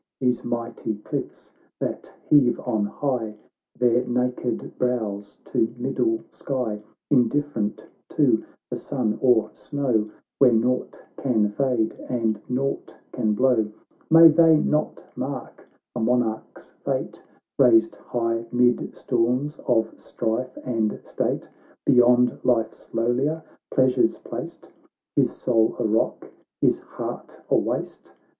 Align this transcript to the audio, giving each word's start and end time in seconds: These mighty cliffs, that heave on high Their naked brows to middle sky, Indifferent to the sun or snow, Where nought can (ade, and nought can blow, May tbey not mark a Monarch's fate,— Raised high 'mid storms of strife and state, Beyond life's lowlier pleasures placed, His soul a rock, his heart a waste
These 0.19 0.43
mighty 0.43 0.95
cliffs, 0.95 1.51
that 1.79 2.11
heave 2.27 2.59
on 2.61 2.87
high 2.87 3.35
Their 3.77 4.03
naked 4.03 4.75
brows 4.79 5.37
to 5.45 5.71
middle 5.77 6.23
sky, 6.31 6.81
Indifferent 7.11 7.85
to 8.09 8.43
the 8.71 8.77
sun 8.77 9.19
or 9.21 9.51
snow, 9.53 10.09
Where 10.39 10.53
nought 10.53 11.03
can 11.17 11.53
(ade, 11.61 11.93
and 12.09 12.41
nought 12.49 12.97
can 13.11 13.33
blow, 13.35 13.71
May 14.09 14.27
tbey 14.27 14.65
not 14.65 15.03
mark 15.15 15.69
a 15.95 15.99
Monarch's 15.99 16.71
fate,— 16.83 17.23
Raised 17.59 17.97
high 17.97 18.47
'mid 18.51 18.95
storms 18.97 19.59
of 19.67 19.93
strife 19.99 20.57
and 20.63 20.99
state, 21.03 21.47
Beyond 21.85 22.39
life's 22.43 22.87
lowlier 22.91 23.43
pleasures 23.69 24.17
placed, 24.17 24.71
His 25.15 25.29
soul 25.31 25.75
a 25.77 25.83
rock, 25.85 26.25
his 26.59 26.79
heart 26.79 27.37
a 27.51 27.55
waste 27.55 28.13